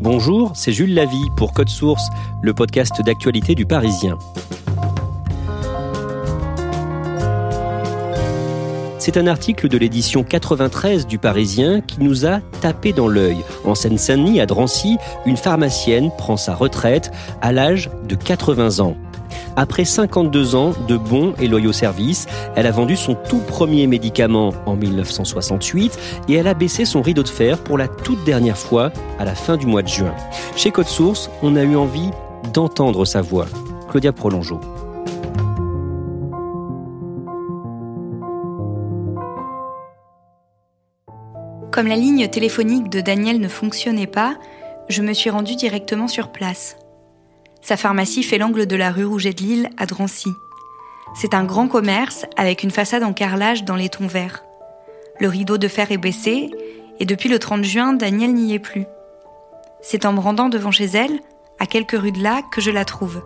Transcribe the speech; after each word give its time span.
Bonjour, 0.00 0.52
c'est 0.54 0.70
Jules 0.70 0.94
Lavie 0.94 1.28
pour 1.36 1.52
Code 1.52 1.68
Source, 1.68 2.08
le 2.40 2.54
podcast 2.54 3.02
d'actualité 3.02 3.56
du 3.56 3.66
Parisien. 3.66 4.16
C'est 9.00 9.16
un 9.16 9.26
article 9.26 9.68
de 9.68 9.76
l'édition 9.76 10.22
93 10.22 11.08
du 11.08 11.18
Parisien 11.18 11.80
qui 11.80 12.00
nous 12.00 12.26
a 12.26 12.38
tapé 12.60 12.92
dans 12.92 13.08
l'œil. 13.08 13.38
En 13.64 13.74
Seine-Saint-Denis, 13.74 14.40
à 14.40 14.46
Drancy, 14.46 14.98
une 15.26 15.36
pharmacienne 15.36 16.12
prend 16.16 16.36
sa 16.36 16.54
retraite 16.54 17.10
à 17.40 17.50
l'âge 17.50 17.90
de 18.08 18.14
80 18.14 18.78
ans. 18.78 18.96
Après 19.60 19.84
52 19.84 20.54
ans 20.54 20.72
de 20.86 20.96
bons 20.96 21.34
et 21.40 21.48
loyaux 21.48 21.72
services, 21.72 22.28
elle 22.54 22.68
a 22.68 22.70
vendu 22.70 22.94
son 22.94 23.16
tout 23.16 23.40
premier 23.40 23.88
médicament 23.88 24.54
en 24.66 24.76
1968 24.76 25.98
et 26.28 26.34
elle 26.34 26.46
a 26.46 26.54
baissé 26.54 26.84
son 26.84 27.02
rideau 27.02 27.24
de 27.24 27.28
fer 27.28 27.58
pour 27.58 27.76
la 27.76 27.88
toute 27.88 28.22
dernière 28.22 28.56
fois 28.56 28.92
à 29.18 29.24
la 29.24 29.34
fin 29.34 29.56
du 29.56 29.66
mois 29.66 29.82
de 29.82 29.88
juin. 29.88 30.14
Chez 30.54 30.70
Code 30.70 30.86
Source, 30.86 31.28
on 31.42 31.56
a 31.56 31.64
eu 31.64 31.74
envie 31.74 32.10
d'entendre 32.54 33.04
sa 33.04 33.20
voix. 33.20 33.46
Claudia 33.90 34.12
Prolongeau. 34.12 34.60
Comme 41.72 41.88
la 41.88 41.96
ligne 41.96 42.28
téléphonique 42.28 42.90
de 42.90 43.00
Daniel 43.00 43.40
ne 43.40 43.48
fonctionnait 43.48 44.06
pas, 44.06 44.36
je 44.88 45.02
me 45.02 45.12
suis 45.12 45.30
rendue 45.30 45.56
directement 45.56 46.06
sur 46.06 46.28
place. 46.28 46.76
Sa 47.60 47.76
pharmacie 47.76 48.22
fait 48.22 48.38
l'angle 48.38 48.66
de 48.66 48.76
la 48.76 48.90
rue 48.90 49.04
Rouget 49.04 49.32
de 49.32 49.42
Lille 49.42 49.70
à 49.76 49.86
Drancy. 49.86 50.30
C'est 51.14 51.34
un 51.34 51.44
grand 51.44 51.68
commerce 51.68 52.26
avec 52.36 52.62
une 52.62 52.70
façade 52.70 53.02
en 53.02 53.12
carrelage 53.12 53.64
dans 53.64 53.76
les 53.76 53.88
tons 53.88 54.06
verts. 54.06 54.44
Le 55.20 55.28
rideau 55.28 55.58
de 55.58 55.68
fer 55.68 55.90
est 55.90 55.98
baissé 55.98 56.50
et 57.00 57.04
depuis 57.04 57.28
le 57.28 57.38
30 57.38 57.64
juin, 57.64 57.92
Daniel 57.92 58.32
n'y 58.32 58.54
est 58.54 58.58
plus. 58.58 58.84
C'est 59.80 60.04
en 60.04 60.12
me 60.12 60.20
rendant 60.20 60.48
devant 60.48 60.70
chez 60.70 60.86
elle, 60.86 61.20
à 61.58 61.66
quelques 61.66 61.98
rues 61.98 62.12
de 62.12 62.22
là, 62.22 62.42
que 62.52 62.60
je 62.60 62.70
la 62.70 62.84
trouve. 62.84 63.22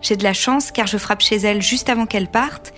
J'ai 0.00 0.16
de 0.16 0.24
la 0.24 0.32
chance 0.32 0.70
car 0.70 0.86
je 0.86 0.98
frappe 0.98 1.20
chez 1.20 1.36
elle 1.36 1.62
juste 1.62 1.88
avant 1.88 2.06
qu'elle 2.06 2.28
parte 2.28 2.72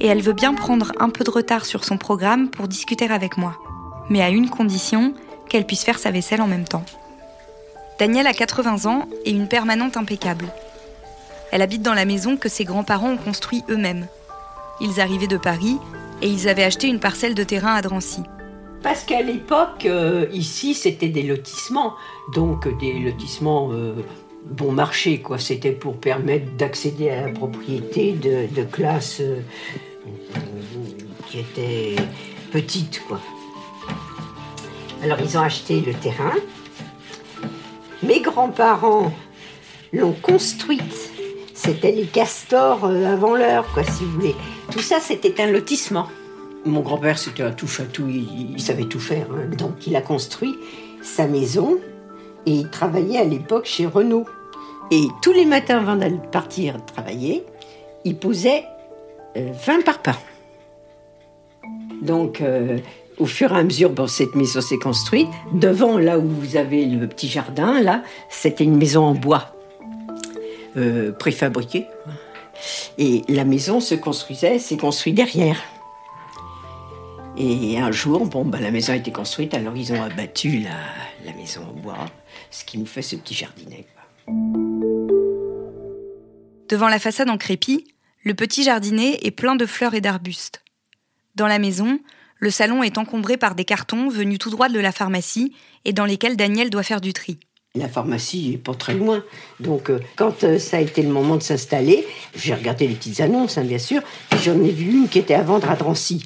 et 0.00 0.06
elle 0.06 0.22
veut 0.22 0.32
bien 0.32 0.54
prendre 0.54 0.92
un 0.98 1.10
peu 1.10 1.24
de 1.24 1.30
retard 1.30 1.66
sur 1.66 1.84
son 1.84 1.98
programme 1.98 2.50
pour 2.50 2.68
discuter 2.68 3.10
avec 3.10 3.36
moi. 3.36 3.58
Mais 4.08 4.22
à 4.22 4.30
une 4.30 4.48
condition, 4.50 5.14
qu'elle 5.48 5.66
puisse 5.66 5.84
faire 5.84 5.98
sa 5.98 6.10
vaisselle 6.10 6.40
en 6.40 6.46
même 6.46 6.64
temps. 6.64 6.84
Danielle 8.00 8.26
a 8.26 8.32
80 8.32 8.90
ans 8.90 9.06
et 9.26 9.30
une 9.30 9.46
permanente 9.46 9.98
impeccable. 9.98 10.46
Elle 11.52 11.60
habite 11.60 11.82
dans 11.82 11.92
la 11.92 12.06
maison 12.06 12.38
que 12.38 12.48
ses 12.48 12.64
grands-parents 12.64 13.10
ont 13.10 13.16
construit 13.18 13.62
eux-mêmes. 13.68 14.06
Ils 14.80 15.02
arrivaient 15.02 15.26
de 15.26 15.36
Paris 15.36 15.76
et 16.22 16.26
ils 16.26 16.48
avaient 16.48 16.64
acheté 16.64 16.88
une 16.88 16.98
parcelle 16.98 17.34
de 17.34 17.44
terrain 17.44 17.74
à 17.74 17.82
Drancy. 17.82 18.22
Parce 18.82 19.04
qu'à 19.04 19.20
l'époque, 19.20 19.84
euh, 19.84 20.28
ici, 20.32 20.72
c'était 20.72 21.10
des 21.10 21.22
lotissements. 21.22 21.92
Donc 22.34 22.66
des 22.78 22.94
lotissements 22.94 23.70
euh, 23.70 23.92
bon 24.46 24.72
marché, 24.72 25.20
quoi. 25.20 25.38
C'était 25.38 25.72
pour 25.72 25.98
permettre 25.98 26.50
d'accéder 26.52 27.10
à 27.10 27.26
la 27.26 27.28
propriété 27.28 28.12
de, 28.12 28.64
classes 28.64 29.20
euh, 29.20 29.42
qui 31.26 31.40
étaient 31.40 31.96
petites. 32.50 33.02
Alors 35.02 35.18
ils 35.20 35.36
ont 35.36 35.42
acheté 35.42 35.82
le 35.82 35.92
terrain. 35.92 36.32
Mes 38.02 38.20
grands-parents 38.20 39.12
l'ont 39.92 40.14
construite. 40.22 41.10
C'était 41.54 41.92
les 41.92 42.06
castors 42.06 42.84
euh, 42.86 43.12
avant 43.12 43.36
l'heure, 43.36 43.66
quoi, 43.74 43.84
si 43.84 44.04
vous 44.04 44.12
voulez. 44.12 44.34
Tout 44.70 44.80
ça, 44.80 44.98
c'était 45.00 45.42
un 45.42 45.50
lotissement. 45.50 46.06
Mon 46.64 46.80
grand-père, 46.80 47.18
c'était 47.18 47.42
un 47.42 47.52
touche 47.52 47.80
à 47.80 47.84
tout, 47.84 48.06
il, 48.08 48.52
il 48.52 48.60
savait 48.60 48.84
tout 48.84 49.00
faire. 49.00 49.26
hein. 49.32 49.54
Donc, 49.56 49.86
il 49.86 49.96
a 49.96 50.00
construit 50.00 50.54
sa 51.02 51.26
maison 51.26 51.78
et 52.46 52.52
il 52.52 52.70
travaillait 52.70 53.18
à 53.18 53.24
l'époque 53.24 53.66
chez 53.66 53.86
Renault. 53.86 54.26
Et 54.90 55.06
tous 55.22 55.32
les 55.32 55.44
matins, 55.44 55.78
avant 55.78 55.96
d'aller 55.96 56.18
partir 56.32 56.82
travailler, 56.86 57.44
il 58.04 58.16
posait 58.16 58.64
euh, 59.36 59.52
20 59.66 59.84
parpaings. 59.84 60.18
Donc, 62.02 62.40
euh, 62.40 62.78
au 63.20 63.26
fur 63.26 63.52
et 63.52 63.58
à 63.58 63.62
mesure, 63.62 63.90
bon, 63.90 64.06
cette 64.06 64.34
maison 64.34 64.60
s'est 64.60 64.78
construite. 64.78 65.28
Devant, 65.52 65.98
là 65.98 66.18
où 66.18 66.26
vous 66.26 66.56
avez 66.56 66.86
le 66.86 67.06
petit 67.06 67.28
jardin, 67.28 67.80
là, 67.80 68.02
c'était 68.28 68.64
une 68.64 68.76
maison 68.76 69.04
en 69.04 69.14
bois, 69.14 69.54
euh, 70.76 71.12
préfabriquée. 71.12 71.86
Et 72.98 73.22
la 73.28 73.44
maison 73.44 73.80
se 73.80 73.94
construisait, 73.94 74.58
s'est 74.58 74.76
construite 74.76 75.14
derrière. 75.14 75.62
Et 77.36 77.78
un 77.78 77.92
jour, 77.92 78.26
bon, 78.26 78.44
bah, 78.44 78.58
la 78.60 78.70
maison 78.70 78.92
a 78.92 78.96
été 78.96 79.12
construite, 79.12 79.54
alors 79.54 79.76
ils 79.76 79.92
ont 79.92 80.02
abattu 80.02 80.58
la, 80.58 80.70
la 81.24 81.32
maison 81.32 81.62
en 81.62 81.80
bois, 81.80 82.06
ce 82.50 82.64
qui 82.64 82.78
nous 82.78 82.86
fait 82.86 83.02
ce 83.02 83.16
petit 83.16 83.34
jardinet. 83.34 83.86
Devant 86.68 86.88
la 86.88 86.98
façade 86.98 87.30
en 87.30 87.36
crépi, 87.36 87.94
le 88.24 88.34
petit 88.34 88.62
jardinet 88.62 89.18
est 89.22 89.30
plein 89.30 89.56
de 89.56 89.66
fleurs 89.66 89.94
et 89.94 90.00
d'arbustes. 90.00 90.62
Dans 91.34 91.46
la 91.46 91.58
maison, 91.58 91.98
le 92.40 92.50
salon 92.50 92.82
est 92.82 92.98
encombré 92.98 93.36
par 93.36 93.54
des 93.54 93.64
cartons 93.64 94.08
venus 94.08 94.38
tout 94.38 94.50
droit 94.50 94.68
de 94.68 94.80
la 94.80 94.92
pharmacie 94.92 95.52
et 95.84 95.92
dans 95.92 96.06
lesquels 96.06 96.36
Daniel 96.36 96.70
doit 96.70 96.82
faire 96.82 97.00
du 97.00 97.12
tri. 97.12 97.38
La 97.76 97.88
pharmacie 97.88 98.54
est 98.54 98.58
pas 98.58 98.74
très 98.74 98.94
loin. 98.94 99.22
Donc, 99.60 99.90
euh, 99.90 100.00
quand 100.16 100.42
euh, 100.42 100.58
ça 100.58 100.78
a 100.78 100.80
été 100.80 101.02
le 101.02 101.10
moment 101.10 101.36
de 101.36 101.42
s'installer, 101.42 102.04
j'ai 102.34 102.52
regardé 102.52 102.88
les 102.88 102.94
petites 102.94 103.20
annonces, 103.20 103.58
hein, 103.58 103.64
bien 103.64 103.78
sûr, 103.78 104.02
et 104.32 104.38
j'en 104.38 104.60
ai 104.60 104.70
vu 104.70 104.90
une 104.90 105.08
qui 105.08 105.20
était 105.20 105.34
à 105.34 105.42
vendre 105.42 105.70
à 105.70 105.76
Drancy. 105.76 106.24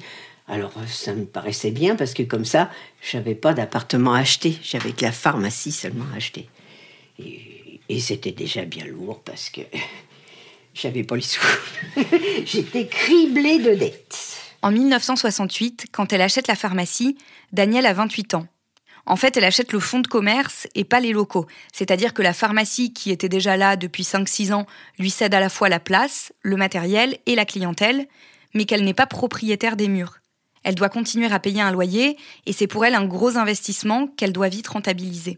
Alors, 0.49 0.73
euh, 0.79 0.87
ça 0.87 1.13
me 1.13 1.27
paraissait 1.27 1.71
bien 1.71 1.97
parce 1.97 2.15
que 2.15 2.23
comme 2.23 2.47
ça, 2.47 2.71
j'avais 3.03 3.35
pas 3.35 3.53
d'appartement 3.53 4.15
à 4.15 4.21
acheter. 4.21 4.57
J'avais 4.63 4.93
que 4.93 5.03
la 5.03 5.13
pharmacie 5.13 5.73
seulement 5.73 6.07
à 6.15 6.17
acheter. 6.17 6.49
Et, 7.19 7.81
et 7.91 8.01
c'était 8.01 8.33
déjà 8.33 8.65
bien 8.65 8.87
lourd 8.87 9.21
parce 9.23 9.51
que 9.51 9.61
j'avais 10.75 11.05
pas 11.05 11.17
les 11.17 11.23
sous. 11.23 11.41
J'étais 12.47 12.87
criblée 12.87 13.59
de 13.59 13.75
dettes. 13.75 14.34
En 14.65 14.71
1968, 14.71 15.89
quand 15.93 16.15
elle 16.15 16.23
achète 16.23 16.49
la 16.49 16.55
pharmacie, 16.55 17.19
Daniel 17.53 17.85
a 17.85 17.93
28 17.93 18.33
ans. 18.33 18.47
En 19.05 19.15
fait, 19.15 19.37
elle 19.37 19.45
achète 19.45 19.75
le 19.75 19.79
fonds 19.79 20.01
de 20.01 20.07
commerce 20.07 20.67
et 20.75 20.85
pas 20.85 21.01
les 21.01 21.13
locaux. 21.13 21.47
C'est-à-dire 21.71 22.15
que 22.15 22.23
la 22.23 22.33
pharmacie, 22.33 22.95
qui 22.95 23.11
était 23.11 23.29
déjà 23.29 23.59
là 23.59 23.77
depuis 23.77 24.05
5-6 24.05 24.55
ans, 24.55 24.65
lui 24.99 25.11
cède 25.11 25.35
à 25.35 25.41
la 25.41 25.51
fois 25.51 25.69
la 25.69 25.81
place, 25.81 26.33
le 26.41 26.57
matériel 26.57 27.19
et 27.27 27.35
la 27.35 27.45
clientèle, 27.45 28.07
mais 28.55 28.65
qu'elle 28.65 28.85
n'est 28.85 28.95
pas 28.95 29.05
propriétaire 29.05 29.77
des 29.77 29.89
murs. 29.89 30.21
Elle 30.63 30.77
doit 30.77 30.89
continuer 30.89 31.31
à 31.31 31.39
payer 31.39 31.61
un 31.61 31.71
loyer 31.71 32.17
et 32.47 32.55
c'est 32.55 32.67
pour 32.67 32.87
elle 32.87 32.95
un 32.95 33.05
gros 33.05 33.37
investissement 33.37 34.07
qu'elle 34.17 34.33
doit 34.33 34.49
vite 34.49 34.69
rentabiliser. 34.69 35.37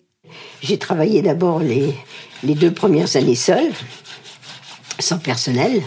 J'ai 0.63 0.79
travaillé 0.79 1.21
d'abord 1.21 1.59
les, 1.59 1.97
les 2.45 2.55
deux 2.55 2.73
premières 2.73 3.17
années 3.17 3.35
seule, 3.35 3.73
sans 5.01 5.19
personnel. 5.19 5.83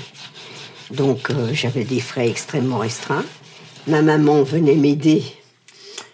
Donc 0.92 1.30
euh, 1.30 1.50
j'avais 1.54 1.84
des 1.84 2.00
frais 2.00 2.30
extrêmement 2.30 2.80
restreints. 2.80 3.26
Ma 3.88 4.02
maman 4.02 4.44
venait 4.44 4.76
m'aider 4.76 5.24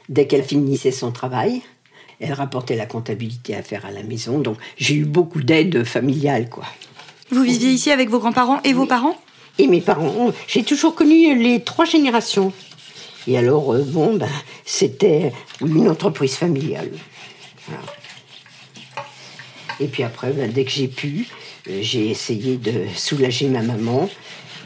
dès 0.09 0.27
qu'elle 0.27 0.43
finissait 0.43 0.91
son 0.91 1.11
travail. 1.11 1.61
Elle 2.19 2.33
rapportait 2.33 2.75
la 2.75 2.85
comptabilité 2.85 3.55
à 3.55 3.63
faire 3.63 3.85
à 3.85 3.91
la 3.91 4.03
maison. 4.03 4.39
Donc 4.39 4.57
j'ai 4.77 4.95
eu 4.95 5.05
beaucoup 5.05 5.41
d'aide 5.41 5.83
familiale, 5.83 6.49
quoi. 6.49 6.65
Vous 7.31 7.43
viviez 7.43 7.71
ici 7.71 7.91
avec 7.91 8.09
vos 8.09 8.19
grands-parents 8.19 8.61
et 8.63 8.73
vos 8.73 8.85
parents? 8.85 9.17
Et 9.57 9.67
mes 9.67 9.81
parents, 9.81 10.31
j'ai 10.47 10.63
toujours 10.63 10.95
connu 10.95 11.41
les 11.41 11.63
trois 11.63 11.85
générations. 11.85 12.53
Et 13.27 13.37
alors, 13.37 13.73
euh, 13.73 13.83
bon, 13.83 14.15
ben, 14.15 14.29
c'était 14.65 15.33
une 15.61 15.89
entreprise 15.89 16.35
familiale. 16.35 16.91
Voilà. 17.67 17.83
Et 19.79 19.87
puis 19.87 20.03
après, 20.03 20.31
ben, 20.31 20.51
dès 20.51 20.65
que 20.65 20.71
j'ai 20.71 20.87
pu, 20.87 21.27
euh, 21.69 21.79
j'ai 21.81 22.09
essayé 22.09 22.57
de 22.57 22.85
soulager 22.95 23.47
ma 23.47 23.61
maman. 23.61 24.09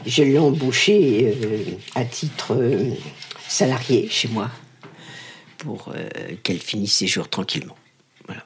Je 0.06 0.22
l'ai 0.22 0.38
embauchée 0.38 1.34
euh, 1.44 1.64
à 1.94 2.04
titre 2.04 2.54
euh, 2.54 2.90
salarié 3.48 4.08
chez 4.08 4.28
moi 4.28 4.50
pour 5.58 5.92
euh, 5.94 6.08
qu'elle 6.42 6.58
finisse 6.58 6.96
ses 6.96 7.06
jours 7.06 7.28
tranquillement. 7.28 7.76
Voilà. 8.26 8.44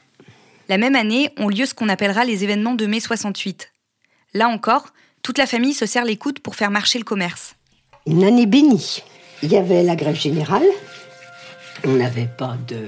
La 0.68 0.78
même 0.78 0.96
année 0.96 1.30
ont 1.38 1.48
lieu 1.48 1.66
ce 1.66 1.74
qu'on 1.74 1.88
appellera 1.88 2.24
les 2.24 2.44
événements 2.44 2.74
de 2.74 2.86
mai 2.86 3.00
68. 3.00 3.72
Là 4.34 4.48
encore, 4.48 4.86
toute 5.22 5.38
la 5.38 5.46
famille 5.46 5.74
se 5.74 5.86
serre 5.86 6.04
les 6.04 6.16
coudes 6.16 6.40
pour 6.40 6.56
faire 6.56 6.70
marcher 6.70 6.98
le 6.98 7.04
commerce. 7.04 7.54
Une 8.06 8.24
année 8.24 8.46
bénie. 8.46 9.02
Il 9.42 9.52
y 9.52 9.56
avait 9.56 9.82
la 9.82 9.96
grève 9.96 10.18
générale. 10.18 10.66
On 11.84 11.92
n'avait 11.92 12.28
pas 12.38 12.56
de 12.66 12.78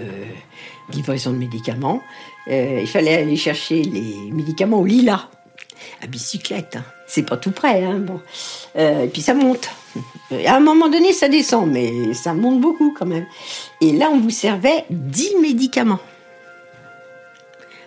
livraison 0.93 1.33
de 1.33 1.37
médicaments. 1.37 2.03
Euh, 2.49 2.81
il 2.81 2.87
fallait 2.87 3.17
aller 3.17 3.37
chercher 3.37 3.83
les 3.83 4.31
médicaments 4.31 4.81
au 4.81 4.85
Lila, 4.85 5.31
à 6.03 6.07
bicyclette. 6.07 6.77
hein. 6.77 6.85
C'est 7.07 7.23
pas 7.23 7.37
tout 7.37 7.53
près, 7.53 7.85
hein, 7.85 7.99
bon. 7.99 8.21
Euh, 8.77 9.05
et 9.05 9.09
puis 9.09 9.23
ça 9.23 9.35
monte. 9.35 9.71
À 10.47 10.57
un 10.57 10.61
moment 10.61 10.89
donné, 10.89 11.13
ça 11.13 11.29
descend, 11.29 11.71
mais 11.71 12.13
ça 12.15 12.35
monte 12.35 12.61
beaucoup 12.61 12.95
quand 12.99 13.07
même. 13.07 13.27
Et 13.81 13.93
là, 13.93 14.09
on 14.13 14.19
vous 14.19 14.31
servait 14.31 14.85
10 14.91 15.37
médicaments. 15.41 16.01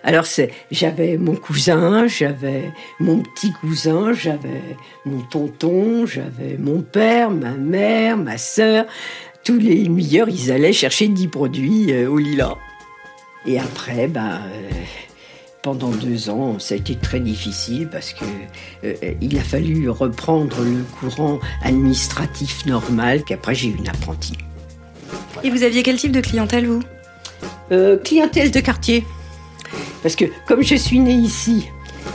Alors, 0.02 0.24
j'avais 0.70 1.18
mon 1.18 1.36
cousin, 1.36 2.06
j'avais 2.06 2.72
mon 2.98 3.18
petit 3.18 3.52
cousin, 3.52 4.14
j'avais 4.14 4.76
mon 5.04 5.20
tonton, 5.20 6.06
j'avais 6.06 6.56
mon 6.58 6.80
père, 6.80 7.30
ma 7.30 7.50
mère, 7.50 8.16
ma 8.16 8.38
sœur. 8.38 8.86
Tous 9.44 9.58
les 9.58 9.88
meilleurs, 9.90 10.30
ils 10.30 10.50
allaient 10.50 10.72
chercher 10.72 11.08
10 11.08 11.28
produits 11.28 11.92
euh, 11.92 12.08
au 12.08 12.16
Lila. 12.16 12.56
Et 13.46 13.58
après, 13.58 14.06
ben, 14.06 14.40
pendant 15.62 15.90
deux 15.90 16.30
ans, 16.30 16.58
ça 16.58 16.74
a 16.74 16.78
été 16.78 16.94
très 16.96 17.20
difficile 17.20 17.88
parce 17.90 18.12
que 18.12 18.24
euh, 18.84 18.94
il 19.20 19.38
a 19.38 19.42
fallu 19.42 19.90
reprendre 19.90 20.62
le 20.62 20.84
courant 20.98 21.38
administratif 21.62 22.64
normal. 22.66 23.22
Qu'après, 23.24 23.54
j'ai 23.54 23.68
eu 23.68 23.76
une 23.76 23.88
apprentie. 23.88 24.38
Et 25.42 25.50
vous 25.50 25.62
aviez 25.62 25.82
quel 25.82 25.96
type 25.96 26.12
de 26.12 26.20
clientèle, 26.20 26.66
vous? 26.66 26.82
Euh, 27.72 27.96
Clientèle 27.98 28.50
de 28.50 28.60
quartier. 28.60 29.04
Parce 30.02 30.16
que 30.16 30.24
comme 30.46 30.62
je 30.62 30.74
suis 30.74 30.98
née 30.98 31.14
ici, 31.14 31.68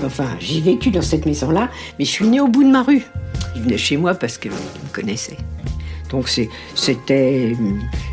enfin, 0.03 0.35
j'ai 0.39 0.59
vécu 0.59 0.89
dans 0.89 1.01
cette 1.01 1.25
maison-là, 1.25 1.69
mais 1.99 2.05
je 2.05 2.11
suis 2.11 2.27
née 2.27 2.39
au 2.39 2.47
bout 2.47 2.63
de 2.63 2.71
ma 2.71 2.83
rue. 2.83 3.03
Ils 3.55 3.61
venaient 3.61 3.77
chez 3.77 3.97
moi 3.97 4.15
parce 4.15 4.37
qu'ils 4.37 4.51
me 4.51 4.57
connaissaient. 4.91 5.37
Donc 6.09 6.29
c'était 6.75 7.55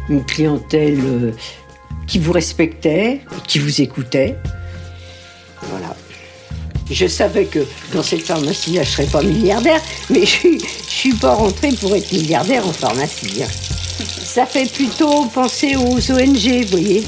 une 0.09 0.25
clientèle 0.25 0.99
euh, 1.01 1.33
qui 2.07 2.19
vous 2.19 2.33
respectait, 2.33 3.21
qui 3.47 3.59
vous 3.59 3.81
écoutait. 3.81 4.37
Voilà. 5.69 5.97
Je 6.91 7.07
savais 7.07 7.47
que 7.47 7.61
dans 7.95 8.03
cette 8.03 8.23
pharmacie-là, 8.23 8.83
je 8.83 8.89
ne 8.89 8.93
serais 8.93 9.07
pas 9.07 9.23
milliardaire, 9.23 9.81
mais 10.11 10.27
je 10.27 10.49
ne 10.49 10.59
suis 10.87 11.15
pas 11.15 11.35
rentrée 11.35 11.73
pour 11.81 11.95
être 11.97 12.13
milliardaire 12.13 12.67
en 12.67 12.73
pharmacie. 12.73 13.43
Hein. 13.43 13.49
Ça 14.05 14.47
fait 14.47 14.71
plutôt 14.71 15.27
penser 15.27 15.77
aux 15.77 16.11
ONG, 16.11 16.65
vous 16.65 16.69
voyez. 16.71 17.03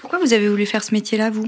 Pourquoi 0.00 0.18
vous 0.18 0.32
avez 0.32 0.48
voulu 0.48 0.66
faire 0.66 0.82
ce 0.82 0.92
métier-là, 0.92 1.30
vous? 1.30 1.46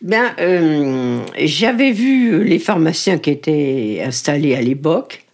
Ben, 0.00 0.34
euh, 0.40 1.20
j'avais 1.38 1.92
vu 1.92 2.42
les 2.42 2.58
pharmaciens 2.58 3.18
qui 3.18 3.30
étaient 3.30 4.02
installés 4.04 4.54
à 4.54 4.60
l'époque. 4.60 5.24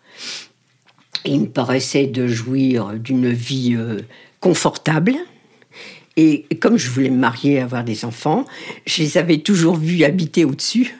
Il 1.25 1.41
me 1.41 1.47
paraissait 1.47 2.06
de 2.06 2.27
jouir 2.27 2.94
d'une 2.94 3.31
vie 3.33 3.75
euh, 3.77 4.01
confortable. 4.41 5.15
Et 6.20 6.47
comme 6.61 6.76
je 6.76 6.91
voulais 6.91 7.11
me 7.11 7.17
marier, 7.17 7.61
avoir 7.61 7.85
des 7.85 8.05
enfants, 8.05 8.44
je 8.87 9.03
les 9.03 9.19
avais 9.19 9.38
toujours 9.38 9.76
vus 9.76 10.03
habiter 10.03 10.44
au-dessus. 10.44 10.97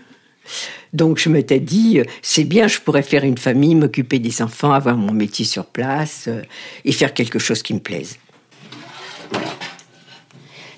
Donc 0.93 1.19
je 1.19 1.29
m'étais 1.29 1.59
dit, 1.59 2.01
c'est 2.23 2.45
bien, 2.45 2.69
je 2.69 2.79
pourrais 2.79 3.03
faire 3.03 3.25
une 3.25 3.37
famille, 3.37 3.75
m'occuper 3.75 4.21
des 4.21 4.41
enfants, 4.43 4.71
avoir 4.71 4.97
mon 4.97 5.13
métier 5.13 5.45
sur 5.45 5.67
place 5.67 6.27
euh, 6.29 6.43
et 6.85 6.93
faire 6.93 7.13
quelque 7.13 7.41
chose 7.41 7.65
qui 7.65 7.75
me 7.75 7.81
plaise. 7.81 8.17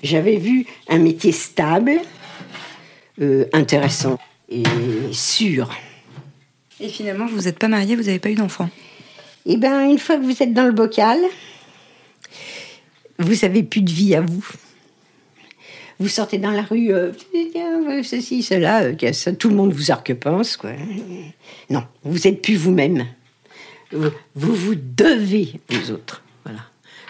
J'avais 0.01 0.37
vu 0.37 0.65
un 0.89 0.97
métier 0.97 1.31
stable, 1.31 1.99
euh, 3.21 3.45
intéressant 3.53 4.17
et 4.49 4.63
sûr. 5.11 5.69
Et 6.79 6.89
finalement, 6.89 7.27
vous 7.27 7.41
n'êtes 7.41 7.59
pas 7.59 7.67
marié, 7.67 7.95
vous 7.95 8.05
n'avez 8.05 8.17
pas 8.17 8.31
eu 8.31 8.35
d'enfant? 8.35 8.71
Eh 9.45 9.57
bien, 9.57 9.87
une 9.87 9.99
fois 9.99 10.17
que 10.17 10.23
vous 10.23 10.41
êtes 10.41 10.53
dans 10.53 10.65
le 10.65 10.71
bocal, 10.71 11.19
vous 13.21 13.45
avez 13.45 13.63
plus 13.63 13.81
de 13.81 13.91
vie 13.91 14.15
à 14.15 14.21
vous. 14.21 14.45
Vous 16.01 16.07
sortez 16.07 16.39
dans 16.39 16.49
la 16.49 16.63
rue, 16.63 16.91
euh, 16.91 17.11
ceci, 18.01 18.41
cela, 18.41 18.81
euh, 18.85 19.33
tout 19.37 19.49
le 19.49 19.55
monde 19.55 19.71
vous 19.71 19.91
arque-pense, 19.91 20.57
quoi. 20.57 20.71
Non, 21.69 21.83
vous 22.03 22.27
êtes 22.27 22.41
plus 22.41 22.55
vous-même. 22.55 23.05
Vous, 23.91 24.09
vous, 24.33 24.73
devez 24.73 25.59
aux 25.71 25.91
autres, 25.91 26.23
voilà. 26.43 26.61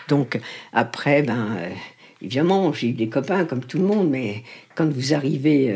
Donc 0.09 0.37
après, 0.73 1.21
ben, 1.21 1.55
euh, 1.57 1.69
évidemment, 2.21 2.73
j'ai 2.73 2.87
eu 2.89 2.93
des 2.93 3.07
copains 3.07 3.45
comme 3.45 3.63
tout 3.63 3.77
le 3.77 3.85
monde, 3.85 4.09
mais 4.09 4.43
quand 4.75 4.91
vous 4.91 5.13
arrivez 5.13 5.73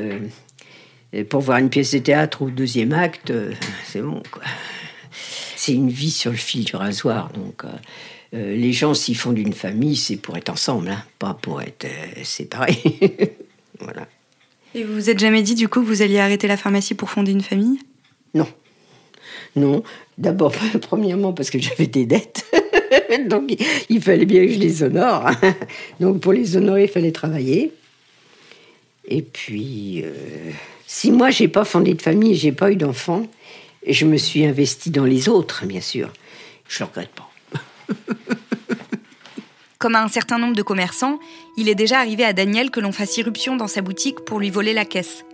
pour 1.30 1.40
voir 1.40 1.60
une 1.60 1.70
pièce 1.70 1.94
de 1.94 2.00
théâtre 2.00 2.42
au 2.42 2.50
deuxième 2.50 2.92
acte, 2.92 3.32
c'est 3.86 4.02
bon, 4.02 4.22
quoi. 4.30 4.44
C'est 5.56 5.74
une 5.74 5.90
vie 5.90 6.12
sur 6.12 6.32
le 6.32 6.38
fil 6.38 6.66
du 6.66 6.76
rasoir, 6.76 7.32
donc 7.32 7.64
euh, 8.36 8.56
les 8.56 8.74
gens, 8.74 8.94
s'ils 8.94 9.16
font 9.16 9.32
d'une 9.32 9.54
famille, 9.54 9.96
c'est 9.96 10.18
pour 10.18 10.36
être 10.36 10.50
ensemble, 10.50 10.90
hein, 10.90 11.04
pas 11.20 11.34
pour 11.34 11.62
être 11.62 11.86
euh, 11.86 12.24
séparés. 12.24 12.82
voilà. 13.80 14.08
Et 14.74 14.84
vous 14.84 14.94
vous 14.94 15.10
êtes 15.10 15.20
jamais 15.20 15.42
dit 15.42 15.56
du 15.56 15.70
coup 15.70 15.82
que 15.82 15.88
vous 15.88 16.02
alliez 16.02 16.20
arrêter 16.20 16.48
la 16.48 16.58
pharmacie 16.58 16.96
pour 16.96 17.10
fonder 17.10 17.32
une 17.32 17.42
famille? 17.42 17.80
Non. 18.34 18.48
Non. 19.56 19.84
D'abord, 20.18 20.54
premièrement, 20.82 21.32
parce 21.32 21.50
que 21.50 21.60
j'avais 21.60 21.88
des 21.88 22.06
dettes. 22.06 22.46
Donc, 23.30 23.56
il 23.90 24.02
fallait 24.02 24.26
bien 24.26 24.46
que 24.46 24.52
je 24.52 24.60
les 24.60 24.84
honore. 24.84 25.30
Donc, 26.02 26.20
pour 26.20 26.34
les 26.34 26.58
honorer, 26.58 26.84
il 26.84 26.90
fallait 26.90 27.14
travailler. 27.14 27.72
Et 29.08 29.22
puis, 29.22 30.02
euh, 30.04 30.52
si 30.88 31.12
moi, 31.12 31.30
j'ai 31.30 31.48
pas 31.48 31.64
fondé 31.64 31.94
de 31.94 32.02
famille, 32.02 32.36
j'ai 32.36 32.52
pas 32.52 32.72
eu 32.72 32.76
d'enfants, 32.76 33.26
je 33.88 34.06
me 34.06 34.18
suis 34.18 34.46
investi 34.46 34.90
dans 34.90 35.06
les 35.06 35.30
autres, 35.30 35.66
bien 35.66 35.82
sûr. 35.82 36.12
Je 36.68 36.84
le 36.84 36.88
regrette 36.88 37.10
pas. 37.10 37.30
Comme 39.80 39.96
à 39.96 40.04
un 40.04 40.08
certain 40.08 40.40
nombre 40.40 40.56
de 40.56 40.62
commerçants, 40.62 41.20
il 41.58 41.70
est 41.70 41.76
déjà 41.76 42.00
arrivé 42.00 42.24
à 42.24 42.34
Daniel 42.34 42.72
que 42.72 42.80
l'on 42.80 42.92
fasse 42.92 43.18
irruption 43.18 43.56
dans 43.56 43.68
sa 43.68 43.82
boutique 43.82 44.22
pour 44.22 44.40
lui 44.40 44.50
voler 44.50 44.74
la 44.74 44.86
caisse. 44.86 45.26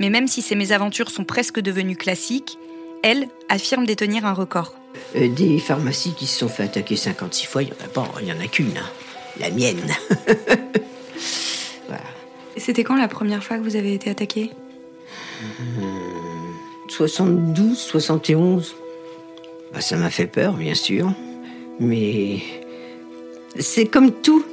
Mais 0.00 0.10
même 0.10 0.26
si 0.26 0.42
ces 0.42 0.56
mésaventures 0.56 1.10
sont 1.10 1.24
presque 1.24 1.60
devenues 1.60 1.96
classiques, 1.96 2.58
elle 3.02 3.28
affirme 3.48 3.86
détenir 3.86 4.26
un 4.26 4.32
record. 4.32 4.74
Euh, 5.16 5.28
des 5.28 5.58
pharmacies 5.58 6.14
qui 6.14 6.26
se 6.26 6.38
sont 6.38 6.48
fait 6.48 6.64
attaquer 6.64 6.96
56 6.96 7.46
fois, 7.46 7.62
il 7.62 7.66
n'y 7.66 7.72
en 7.72 7.84
a 7.84 7.88
pas, 7.88 8.08
il 8.20 8.24
n'y 8.24 8.32
en 8.32 8.40
a 8.40 8.46
qu'une, 8.46 8.76
hein. 8.76 8.90
la 9.38 9.50
mienne. 9.50 9.92
C'était 12.56 12.84
quand 12.84 12.96
la 12.96 13.08
première 13.08 13.42
fois 13.42 13.58
que 13.58 13.62
vous 13.62 13.76
avez 13.76 13.94
été 13.94 14.10
attaqué? 14.10 14.50
72, 16.88 17.78
71. 17.78 18.76
Bah, 19.72 19.80
ça 19.80 19.96
m'a 19.96 20.10
fait 20.10 20.26
peur, 20.26 20.54
bien 20.54 20.74
sûr. 20.74 21.12
Mais 21.80 22.38
c'est 23.58 23.86
comme 23.86 24.12
tout. 24.12 24.44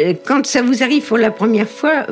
Euh, 0.00 0.14
quand 0.24 0.46
ça 0.46 0.62
vous 0.62 0.82
arrive 0.82 1.06
pour 1.06 1.18
la 1.18 1.30
première 1.30 1.68
fois, 1.68 2.06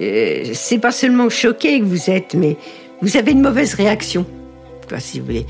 euh, 0.00 0.44
c'est 0.52 0.78
pas 0.78 0.92
seulement 0.92 1.28
choqué 1.28 1.80
que 1.80 1.84
vous 1.84 2.10
êtes, 2.10 2.34
mais 2.34 2.56
vous 3.00 3.16
avez 3.16 3.32
une 3.32 3.42
mauvaise 3.42 3.74
réaction, 3.74 4.26
quoi, 4.88 5.00
si 5.00 5.20
vous 5.20 5.26
voulez. 5.26 5.46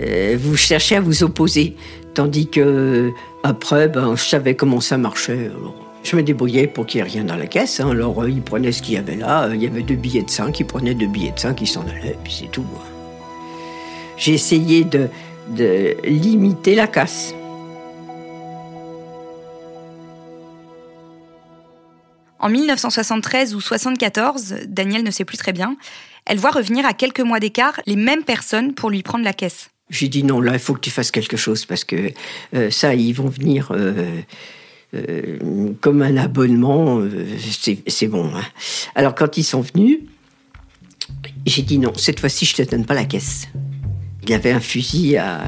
Euh, 0.00 0.36
vous 0.40 0.56
cherchez 0.56 0.96
à 0.96 1.00
vous 1.00 1.22
opposer, 1.22 1.76
tandis 2.14 2.48
que 2.48 3.10
après, 3.42 3.88
ben, 3.88 4.16
je 4.16 4.24
savais 4.24 4.54
comment 4.54 4.80
ça 4.80 4.96
marchait. 4.96 5.50
je 6.02 6.16
me 6.16 6.22
débrouillais 6.22 6.66
pour 6.66 6.86
qu'il 6.86 7.02
n'y 7.02 7.08
ait 7.08 7.12
rien 7.12 7.24
dans 7.24 7.36
la 7.36 7.46
caisse. 7.46 7.80
Hein. 7.80 7.90
Alors, 7.90 8.26
ils 8.26 8.42
prenaient 8.42 8.72
ce 8.72 8.82
qu'il 8.82 8.94
y 8.94 8.98
avait 8.98 9.16
là. 9.16 9.50
Il 9.52 9.62
y 9.62 9.66
avait 9.66 9.82
deux 9.82 9.94
billets 9.94 10.22
de 10.22 10.30
5, 10.30 10.58
ils 10.60 10.66
prenaient 10.66 10.94
deux 10.94 11.06
billets 11.06 11.32
de 11.32 11.38
5, 11.38 11.60
ils 11.60 11.66
s'en 11.66 11.82
allaient, 11.82 12.16
puis 12.24 12.36
c'est 12.40 12.50
tout. 12.50 12.64
J'ai 14.16 14.32
essayé 14.32 14.84
de, 14.84 15.08
de 15.50 15.96
limiter 16.04 16.74
la 16.74 16.86
casse. 16.86 17.34
En 22.38 22.50
1973 22.50 23.54
ou 23.54 23.60
74, 23.60 24.54
Daniel 24.66 25.02
ne 25.02 25.10
sait 25.10 25.24
plus 25.24 25.38
très 25.38 25.54
bien, 25.54 25.76
elle 26.26 26.38
voit 26.38 26.50
revenir 26.50 26.84
à 26.84 26.92
quelques 26.92 27.20
mois 27.20 27.40
d'écart 27.40 27.80
les 27.86 27.96
mêmes 27.96 28.22
personnes 28.22 28.74
pour 28.74 28.90
lui 28.90 29.02
prendre 29.02 29.24
la 29.24 29.32
caisse. 29.32 29.70
J'ai 29.90 30.08
dit 30.08 30.24
non, 30.24 30.40
là, 30.40 30.52
il 30.52 30.58
faut 30.58 30.74
que 30.74 30.80
tu 30.80 30.90
fasses 30.90 31.10
quelque 31.10 31.36
chose 31.36 31.64
parce 31.64 31.84
que 31.84 32.12
euh, 32.54 32.70
ça, 32.70 32.94
ils 32.94 33.12
vont 33.12 33.28
venir 33.28 33.68
euh, 33.70 34.20
euh, 34.94 35.72
comme 35.80 36.02
un 36.02 36.16
abonnement, 36.16 37.02
c'est 37.88 38.08
bon. 38.08 38.30
Hein. 38.34 38.44
Alors, 38.94 39.14
quand 39.14 39.38
ils 39.38 39.44
sont 39.44 39.60
venus, 39.60 40.00
j'ai 41.46 41.62
dit 41.62 41.78
non, 41.78 41.92
cette 41.96 42.20
fois-ci, 42.20 42.44
je 42.44 42.56
te 42.56 42.62
donne 42.62 42.84
pas 42.84 42.94
la 42.94 43.04
caisse. 43.04 43.48
Il 44.26 44.32
avait 44.32 44.52
un 44.52 44.60
fusil 44.60 45.16
à, 45.16 45.40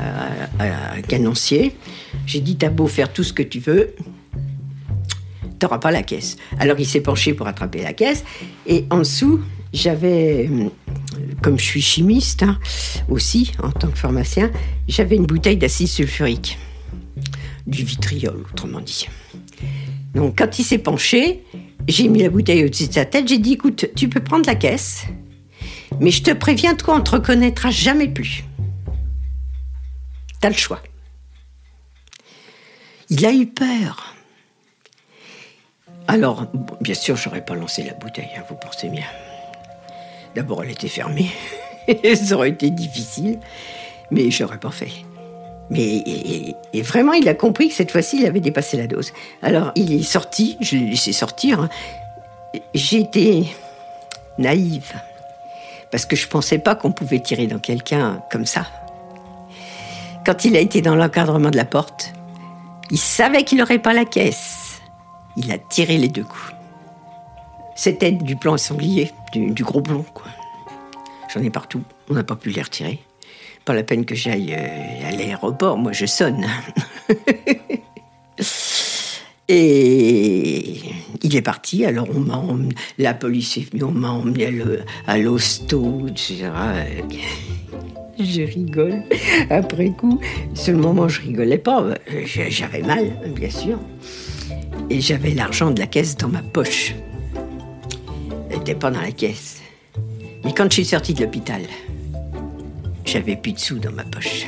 à, 0.59 1.01
canoncier. 1.03 1.75
J'ai 2.27 2.41
dit, 2.41 2.57
t'as 2.57 2.69
beau 2.69 2.87
faire 2.87 3.13
tout 3.13 3.23
ce 3.23 3.33
que 3.33 3.43
tu 3.43 3.59
veux, 3.59 3.95
t'auras 5.59 5.79
pas 5.79 5.91
la 5.91 6.03
caisse. 6.03 6.37
Alors 6.59 6.79
il 6.79 6.87
s'est 6.87 7.01
penché 7.01 7.35
pour 7.35 7.47
attraper 7.47 7.83
la 7.83 7.93
caisse. 7.93 8.25
Et 8.67 8.85
en 8.91 8.99
dessous, 8.99 9.41
j'avais, 9.73 10.49
comme 11.43 11.59
je 11.59 11.65
suis 11.65 11.83
chimiste 11.83 12.43
hein, 12.43 12.59
aussi, 13.09 13.53
en 13.63 13.71
tant 13.71 13.89
que 13.89 13.99
pharmacien, 13.99 14.51
j'avais 14.89 15.17
une 15.17 15.27
bouteille 15.27 15.57
d'acide 15.57 15.89
sulfurique. 15.89 16.59
Du 17.67 17.85
vitriol, 17.85 18.45
autrement 18.53 18.81
dit. 18.81 19.09
Donc 20.15 20.39
quand 20.39 20.59
il 20.59 20.65
s'est 20.65 20.79
penché, 20.79 21.43
j'ai 21.89 22.09
mis 22.09 22.23
la 22.23 22.31
bouteille 22.31 22.65
au-dessus 22.65 22.89
de 22.89 22.93
sa 22.93 23.05
tête, 23.05 23.29
j'ai 23.29 23.39
dit, 23.39 23.55
écoute, 23.55 23.87
tu 23.97 24.09
peux 24.09 24.21
prendre 24.21 24.47
la 24.47 24.55
caisse, 24.55 25.07
mais 26.01 26.11
je 26.11 26.23
te 26.23 26.31
préviens, 26.33 26.75
toi, 26.75 26.97
on 26.97 27.01
te 27.01 27.13
reconnaîtra 27.13 27.71
jamais 27.71 28.09
plus. 28.09 28.45
T'as 30.41 30.49
le 30.49 30.55
choix. 30.55 30.81
Il 33.09 33.25
a 33.25 33.33
eu 33.33 33.47
peur. 33.47 34.15
Alors, 36.09 36.47
bien 36.81 36.95
sûr, 36.95 37.17
j'aurais 37.17 37.45
pas 37.45 37.55
lancé 37.55 37.83
la 37.83 37.95
bouteille, 37.95 38.31
hein, 38.37 38.43
vous 38.49 38.57
pensez 38.57 38.89
bien. 38.89 39.07
D'abord, 40.35 40.63
elle 40.63 40.71
était 40.71 40.89
fermée. 40.89 41.31
Ça 42.15 42.35
aurait 42.35 42.51
été 42.51 42.71
difficile, 42.71 43.39
mais 44.11 44.31
j'aurais 44.31 44.59
pas 44.59 44.71
fait. 44.71 44.91
Mais 45.71 46.05
et, 46.73 46.83
vraiment, 46.83 47.13
il 47.13 47.29
a 47.29 47.35
compris 47.35 47.69
que 47.69 47.75
cette 47.75 47.91
fois-ci, 47.91 48.21
il 48.21 48.27
avait 48.27 48.41
dépassé 48.41 48.77
la 48.77 48.87
dose. 48.87 49.13
Alors, 49.43 49.73
il 49.75 49.93
est 49.93 50.03
sorti, 50.03 50.57
je 50.61 50.77
l'ai 50.77 50.91
laissé 50.91 51.13
sortir. 51.13 51.61
Hein. 51.61 51.69
J'ai 52.75 53.01
été 53.01 53.47
naïve, 54.39 54.93
parce 55.91 56.07
que 56.07 56.15
je 56.15 56.29
pensais 56.29 56.59
pas 56.59 56.77
qu'on 56.77 56.93
pouvait 56.93 57.21
tirer 57.21 57.47
dans 57.47 57.59
quelqu'un 57.59 58.23
comme 58.31 58.47
ça. 58.47 58.67
Quand 60.27 60.45
il 60.45 60.57
a 60.57 60.61
été 60.61 60.83
dans 60.83 60.97
l'encadrement 60.97 61.51
de 61.51 61.57
la 61.57 61.65
porte, 61.65 62.13
il 62.91 62.99
savait 62.99 63.45
qu'il 63.45 63.59
n'aurait 63.59 63.79
pas 63.79 63.93
la 63.93 64.05
caisse. 64.05 64.81
Il 65.37 65.53
a 65.53 65.59
tiré 65.59 65.99
les 65.99 66.09
deux 66.09 66.25
coups. 66.25 66.53
C'était 67.77 68.11
du 68.11 68.35
plan 68.35 68.57
sanglier, 68.57 69.13
du, 69.33 69.63
gros 69.63 69.81
blond, 69.81 70.05
quoi. 70.15 70.27
J'en 71.33 71.43
ai 71.43 71.51
partout. 71.51 71.83
On 72.11 72.15
n'a 72.15 72.25
pas 72.25 72.35
pu 72.35 72.51
les 72.51 72.61
retirer. 72.61 72.99
Pas 73.65 73.73
la 73.73 73.85
peine 73.85 74.05
que 74.05 74.17
j'aille 74.17 74.53
euh, 74.53 75.09
à 75.09 75.13
l'aéroport, 75.13 75.79
moi 75.79 75.93
je 75.93 76.07
sonne. 76.07 76.45
Et 79.49 80.81
il 81.23 81.37
est 81.37 81.43
parti, 81.43 81.85
alors 81.85 82.09
on 82.13 82.19
m'a 82.19 82.43
la 82.99 83.15
police 83.15 83.59
est 83.59 83.71
venue, 83.71 83.85
on 83.85 83.93
m'a 83.93 84.11
emmené 84.11 84.49
à 85.07 85.19
l'hosto, 85.19 86.09
etc. 86.09 86.51
Je 88.19 88.43
rigole 88.43 89.03
après 89.51 89.91
coup. 89.91 90.21
Sur 90.55 90.73
le 90.75 90.81
moment, 90.81 91.09
je 91.09 91.21
rigolais 91.21 91.59
pas. 91.59 91.85
J'avais 92.25 92.83
mal, 92.83 93.13
bien 93.35 93.51
sûr. 93.51 93.79
Et 94.89 95.01
j'avais 95.01 95.31
l'argent 95.31 95.71
de 95.71 95.81
la 95.81 95.87
caisse 95.87 96.17
dans 96.17 96.29
ma 96.29 96.43
poche. 96.43 96.95
Elle 98.51 98.59
n'était 98.59 98.75
pas 98.75 98.91
dans 98.91 99.01
la 99.01 99.13
caisse. 99.13 99.61
Mais 100.45 100.53
quand 100.53 100.65
je 100.71 100.75
suis 100.75 100.85
sortie 100.85 101.13
de 101.13 101.25
l'hôpital, 101.25 101.63
j'avais 103.05 103.37
plus 103.37 103.53
de 103.53 103.59
sous 103.59 103.79
dans 103.79 103.93
ma 103.93 104.05
poche. 104.05 104.47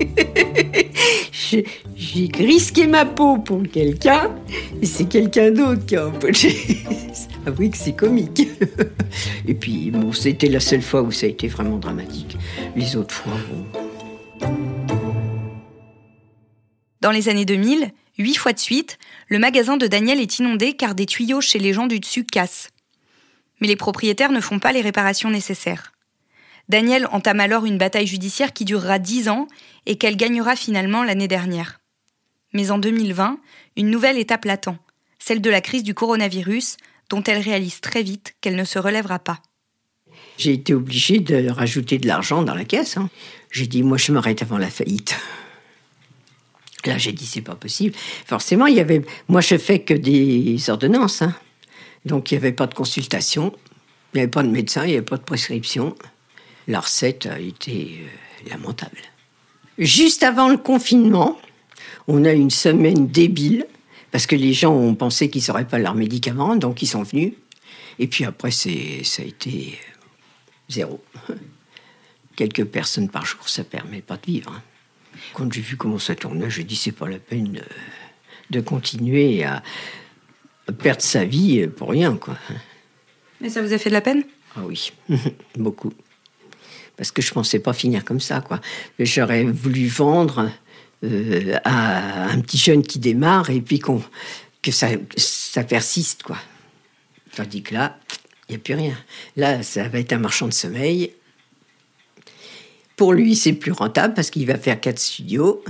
J'ai 1.96 2.30
risqué 2.38 2.86
ma 2.86 3.04
peau 3.04 3.38
pour 3.38 3.62
quelqu'un, 3.70 4.30
et 4.80 4.86
c'est 4.86 5.04
quelqu'un 5.04 5.50
d'autre 5.50 5.84
qui 5.84 5.96
a 5.96 6.08
empoché. 6.08 6.71
Avouez 7.46 7.70
que 7.70 7.76
c'est 7.76 7.94
comique. 7.94 8.42
Et 9.48 9.54
puis, 9.54 9.90
bon, 9.90 10.12
c'était 10.12 10.48
la 10.48 10.60
seule 10.60 10.82
fois 10.82 11.02
où 11.02 11.10
ça 11.10 11.26
a 11.26 11.28
été 11.28 11.48
vraiment 11.48 11.78
dramatique. 11.78 12.36
Les 12.76 12.94
autres 12.96 13.14
fois, 13.14 13.34
bon. 13.50 14.48
Dans 17.00 17.10
les 17.10 17.28
années 17.28 17.44
2000, 17.44 17.90
huit 18.18 18.36
fois 18.36 18.52
de 18.52 18.60
suite, 18.60 18.98
le 19.26 19.40
magasin 19.40 19.76
de 19.76 19.88
Daniel 19.88 20.20
est 20.20 20.38
inondé 20.38 20.74
car 20.74 20.94
des 20.94 21.06
tuyaux 21.06 21.40
chez 21.40 21.58
les 21.58 21.72
gens 21.72 21.88
du 21.88 21.98
dessus 21.98 22.24
cassent. 22.24 22.68
Mais 23.60 23.66
les 23.66 23.76
propriétaires 23.76 24.30
ne 24.30 24.40
font 24.40 24.60
pas 24.60 24.72
les 24.72 24.82
réparations 24.82 25.30
nécessaires. 25.30 25.92
Daniel 26.68 27.08
entame 27.10 27.40
alors 27.40 27.66
une 27.66 27.76
bataille 27.78 28.06
judiciaire 28.06 28.52
qui 28.52 28.64
durera 28.64 29.00
dix 29.00 29.28
ans 29.28 29.48
et 29.86 29.98
qu'elle 29.98 30.16
gagnera 30.16 30.54
finalement 30.54 31.02
l'année 31.02 31.26
dernière. 31.26 31.80
Mais 32.52 32.70
en 32.70 32.78
2020, 32.78 33.40
une 33.76 33.90
nouvelle 33.90 34.18
étape 34.18 34.44
l'attend, 34.44 34.78
celle 35.18 35.40
de 35.40 35.50
la 35.50 35.60
crise 35.60 35.82
du 35.82 35.94
coronavirus, 35.94 36.76
dont 37.12 37.22
elle 37.24 37.42
réalise 37.42 37.82
très 37.82 38.02
vite 38.02 38.34
qu'elle 38.40 38.56
ne 38.56 38.64
se 38.64 38.78
relèvera 38.78 39.18
pas. 39.18 39.42
J'ai 40.38 40.54
été 40.54 40.72
obligée 40.72 41.20
de 41.20 41.50
rajouter 41.50 41.98
de 41.98 42.06
l'argent 42.08 42.42
dans 42.42 42.54
la 42.54 42.64
caisse. 42.64 42.96
Hein. 42.96 43.10
J'ai 43.50 43.66
dit, 43.66 43.82
moi, 43.82 43.98
je 43.98 44.12
m'arrête 44.12 44.40
avant 44.40 44.56
la 44.56 44.70
faillite. 44.70 45.14
Là, 46.86 46.96
j'ai 46.96 47.12
dit, 47.12 47.26
c'est 47.26 47.42
pas 47.42 47.54
possible. 47.54 47.94
Forcément, 48.24 48.66
il 48.66 48.76
y 48.76 48.80
avait. 48.80 49.02
Moi, 49.28 49.42
je 49.42 49.58
fais 49.58 49.80
que 49.80 49.92
des 49.92 50.70
ordonnances. 50.70 51.20
Hein. 51.20 51.34
Donc, 52.06 52.30
il 52.30 52.34
n'y 52.34 52.38
avait 52.38 52.52
pas 52.52 52.66
de 52.66 52.74
consultation, 52.74 53.52
il 54.14 54.16
n'y 54.16 54.20
avait 54.22 54.30
pas 54.30 54.42
de 54.42 54.48
médecin, 54.48 54.84
il 54.84 54.88
n'y 54.88 54.94
avait 54.94 55.02
pas 55.02 55.18
de 55.18 55.22
prescription. 55.22 55.94
La 56.66 56.80
recette 56.80 57.26
a 57.26 57.38
été 57.38 58.00
euh, 58.00 58.50
lamentable. 58.50 58.98
Juste 59.76 60.22
avant 60.22 60.48
le 60.48 60.56
confinement, 60.56 61.38
on 62.08 62.24
a 62.24 62.32
une 62.32 62.50
semaine 62.50 63.06
débile, 63.06 63.66
parce 64.12 64.26
que 64.26 64.36
les 64.36 64.52
gens 64.52 64.72
ont 64.72 64.94
pensé 64.94 65.30
qu'ils 65.30 65.42
n'auraient 65.48 65.66
pas 65.66 65.78
leurs 65.78 65.94
médicaments, 65.94 66.54
donc 66.54 66.82
ils 66.82 66.86
sont 66.86 67.02
venus. 67.02 67.32
Et 67.98 68.06
puis 68.06 68.24
après, 68.24 68.50
ça 68.50 68.68
a 68.68 69.24
été 69.24 69.78
euh, 69.78 70.02
zéro. 70.68 71.02
Quelques 72.36 72.64
personnes 72.64 73.08
par 73.08 73.24
jour, 73.24 73.48
ça 73.48 73.62
ne 73.62 73.66
permet 73.66 74.02
pas 74.02 74.16
de 74.16 74.26
vivre. 74.26 74.52
Hein. 74.52 74.62
Quand 75.32 75.50
j'ai 75.52 75.60
vu 75.62 75.76
comment 75.76 75.98
ça 75.98 76.14
tournait, 76.14 76.50
je 76.50 76.62
dit 76.62 76.76
c'est 76.76 76.92
pas 76.92 77.08
la 77.08 77.18
peine 77.18 77.60
de, 78.50 78.60
continuer 78.60 79.44
à, 79.44 79.62
perdre 80.78 81.02
sa 81.02 81.24
vie 81.24 81.66
pour 81.66 81.90
rien, 81.90 82.16
quoi. 82.16 82.36
Mais 83.40 83.48
ça 83.48 83.62
vous 83.62 83.72
a 83.72 83.78
fait 83.78 83.88
de 83.88 83.94
la 83.94 84.00
peine? 84.00 84.24
Ah 84.56 84.60
oui, 84.64 84.92
beaucoup 85.56 85.92
parce 86.96 87.10
que 87.10 87.22
je 87.22 87.32
pensais 87.32 87.58
pas 87.58 87.72
finir 87.72 88.04
comme 88.04 88.20
ça, 88.20 88.40
quoi. 88.40 88.60
J'aurais 88.98 89.44
voulu 89.44 89.88
vendre 89.88 90.50
euh, 91.04 91.58
à 91.64 92.30
un 92.30 92.40
petit 92.40 92.58
jeune 92.58 92.82
qui 92.82 92.98
démarre 92.98 93.50
et 93.50 93.60
puis 93.60 93.78
qu'on 93.78 94.02
que 94.62 94.70
ça, 94.70 94.88
ça 95.16 95.64
persiste, 95.64 96.22
quoi. 96.22 96.38
Tandis 97.34 97.62
que 97.62 97.74
là, 97.74 97.98
il 98.48 98.52
n'y 98.52 98.56
a 98.56 98.58
plus 98.58 98.74
rien. 98.74 98.96
Là, 99.36 99.62
ça 99.62 99.88
va 99.88 99.98
être 99.98 100.12
un 100.12 100.18
marchand 100.18 100.46
de 100.46 100.52
sommeil. 100.52 101.12
Pour 102.96 103.12
lui, 103.12 103.34
c'est 103.34 103.54
plus 103.54 103.72
rentable 103.72 104.14
parce 104.14 104.30
qu'il 104.30 104.46
va 104.46 104.56
faire 104.56 104.80
quatre 104.80 105.00
studios. 105.00 105.64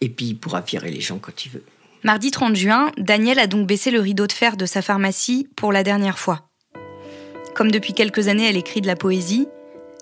Et 0.00 0.08
puis, 0.08 0.26
il 0.26 0.34
pourra 0.34 0.60
virer 0.62 0.90
les 0.90 1.00
gens 1.00 1.18
quand 1.18 1.44
il 1.44 1.50
veut. 1.50 1.64
Mardi 2.02 2.30
30 2.30 2.56
juin, 2.56 2.92
Daniel 2.96 3.38
a 3.38 3.46
donc 3.46 3.66
baissé 3.66 3.90
le 3.90 4.00
rideau 4.00 4.26
de 4.26 4.32
fer 4.32 4.56
de 4.56 4.66
sa 4.66 4.82
pharmacie 4.82 5.48
pour 5.56 5.72
la 5.72 5.82
dernière 5.82 6.18
fois. 6.18 6.48
Comme 7.54 7.70
depuis 7.70 7.92
quelques 7.92 8.28
années, 8.28 8.48
elle 8.48 8.56
écrit 8.56 8.80
de 8.80 8.86
la 8.86 8.96
poésie, 8.96 9.48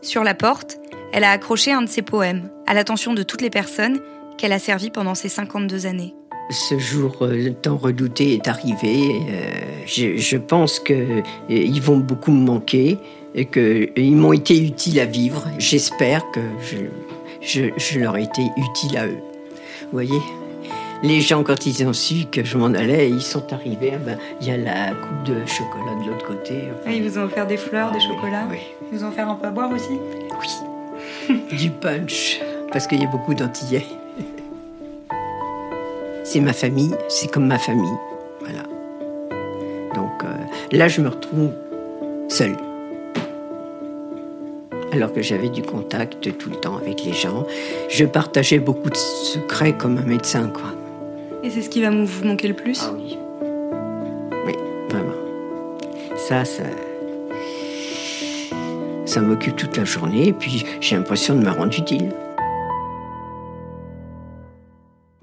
sur 0.02 0.22
la 0.22 0.34
porte, 0.34 0.78
elle 1.16 1.24
a 1.24 1.30
accroché 1.30 1.72
un 1.72 1.80
de 1.80 1.88
ses 1.88 2.02
poèmes, 2.02 2.50
à 2.66 2.74
l'attention 2.74 3.14
de 3.14 3.22
toutes 3.22 3.40
les 3.40 3.48
personnes 3.48 4.00
qu'elle 4.36 4.52
a 4.52 4.58
servies 4.58 4.90
pendant 4.90 5.14
ces 5.14 5.30
52 5.30 5.86
années. 5.86 6.14
Ce 6.50 6.78
jour 6.78 7.16
euh, 7.22 7.52
tant 7.62 7.78
redouté 7.78 8.34
est 8.34 8.46
arrivé. 8.48 9.22
Euh, 9.30 9.50
je, 9.86 10.36
pense 10.36 10.78
qu'ils 10.78 11.22
euh, 11.50 11.80
vont 11.80 11.96
beaucoup 11.96 12.32
me 12.32 12.44
manquer 12.44 12.98
et 13.34 13.46
qu'ils 13.46 14.14
m'ont 14.14 14.34
été 14.34 14.62
utiles 14.62 15.00
à 15.00 15.06
vivre. 15.06 15.42
J'espère 15.58 16.22
que 16.32 16.40
je, 17.40 17.70
je, 17.78 17.98
leur 17.98 18.18
ai 18.18 18.24
été 18.24 18.42
utile 18.58 18.98
à 18.98 19.06
eux. 19.06 19.18
Vous 19.84 19.92
voyez 19.92 20.20
les 21.02 21.20
gens, 21.20 21.42
quand 21.42 21.66
ils 21.66 21.86
ont 21.86 21.92
su 21.92 22.24
que 22.30 22.42
je 22.42 22.56
m'en 22.56 22.72
allais, 22.74 23.10
ils 23.10 23.22
sont 23.22 23.52
arrivés. 23.52 23.92
Ah 23.94 23.98
ben, 23.98 24.18
il 24.40 24.48
y 24.48 24.50
a 24.50 24.56
la 24.56 24.92
coupe 24.94 25.24
de 25.24 25.46
chocolat 25.46 25.94
de 26.02 26.10
l'autre 26.10 26.26
côté. 26.26 26.54
Ah, 26.86 26.92
ils 26.92 27.06
vous 27.06 27.18
ont 27.18 27.24
offert 27.24 27.46
des 27.46 27.58
fleurs, 27.58 27.92
des 27.92 28.00
chocolats 28.00 28.46
Oui. 28.50 28.58
Ils 28.90 28.98
vous 28.98 29.04
ont 29.04 29.08
offert 29.08 29.28
un 29.28 29.34
peu 29.34 29.46
à 29.46 29.50
boire 29.50 29.70
aussi? 29.70 29.92
Oui. 29.92 30.65
du 31.52 31.70
punch, 31.70 32.40
parce 32.72 32.86
qu'il 32.86 33.00
y 33.00 33.04
a 33.04 33.08
beaucoup 33.08 33.34
d'antillais. 33.34 33.84
c'est 36.24 36.40
ma 36.40 36.52
famille, 36.52 36.94
c'est 37.08 37.30
comme 37.30 37.46
ma 37.46 37.58
famille. 37.58 37.96
Voilà. 38.40 38.62
Donc 39.94 40.24
euh, 40.24 40.36
là, 40.72 40.88
je 40.88 41.00
me 41.00 41.08
retrouve 41.08 41.50
seule. 42.28 42.56
Alors 44.92 45.12
que 45.12 45.20
j'avais 45.20 45.48
du 45.48 45.62
contact 45.62 46.36
tout 46.38 46.50
le 46.50 46.56
temps 46.56 46.76
avec 46.76 47.04
les 47.04 47.12
gens, 47.12 47.44
je 47.88 48.04
partageais 48.04 48.58
beaucoup 48.58 48.88
de 48.88 48.96
secrets 48.96 49.76
comme 49.76 49.98
un 49.98 50.06
médecin, 50.06 50.48
quoi. 50.48 50.74
Et 51.42 51.50
c'est 51.50 51.62
ce 51.62 51.68
qui 51.68 51.82
va 51.82 51.90
vous 51.90 52.24
manquer 52.24 52.48
le 52.48 52.54
plus? 52.54 52.80
Ah 52.82 52.92
oui. 52.94 53.18
Oui, 54.46 54.54
vraiment. 54.88 55.12
Ça, 56.16 56.44
ça. 56.44 56.62
Ça 59.06 59.22
m'occupe 59.22 59.56
toute 59.56 59.76
la 59.76 59.84
journée 59.84 60.28
et 60.28 60.32
puis 60.32 60.64
j'ai 60.80 60.96
l'impression 60.96 61.34
de 61.34 61.44
me 61.44 61.50
rendre 61.50 61.78
utile. 61.78 62.10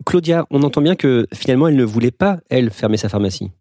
Claudia, 0.05 0.45
on 0.49 0.63
entend 0.63 0.81
bien 0.81 0.95
que 0.95 1.27
finalement 1.33 1.67
elle 1.67 1.75
ne 1.75 1.83
voulait 1.83 2.11
pas, 2.11 2.39
elle, 2.49 2.71
fermer 2.71 2.97
sa 2.97 3.09
pharmacie. 3.09 3.51